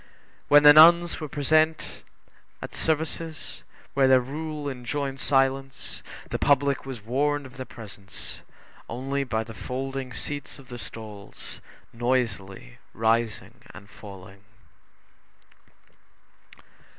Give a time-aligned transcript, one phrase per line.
[0.47, 2.01] When the nuns were present
[2.59, 3.61] at services
[3.93, 8.39] where their rule enjoined silence, the public was warned of their presence
[8.89, 11.61] only by the folding seats of the stalls
[11.93, 14.43] noisily rising and falling.